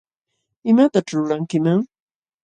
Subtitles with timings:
[0.71, 1.81] ¿Imataćh lulankiman?